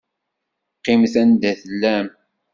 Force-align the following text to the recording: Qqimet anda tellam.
Qqimet 0.77 1.13
anda 1.21 1.51
tellam. 1.61 2.07